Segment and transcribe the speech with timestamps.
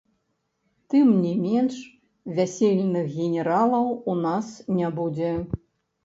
[0.91, 1.75] Тым не менш,
[2.39, 4.47] вясельных генералаў у нас
[4.79, 5.29] не будзе.